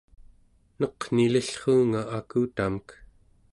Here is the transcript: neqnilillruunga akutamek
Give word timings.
neqnilillruunga 0.79 2.01
akutamek 2.17 2.87